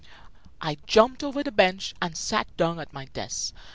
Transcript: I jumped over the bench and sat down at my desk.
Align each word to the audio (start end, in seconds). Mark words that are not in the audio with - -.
I 0.59 0.77
jumped 0.87 1.23
over 1.23 1.43
the 1.43 1.51
bench 1.51 1.93
and 2.01 2.17
sat 2.17 2.47
down 2.57 2.79
at 2.79 2.91
my 2.91 3.05
desk. 3.05 3.53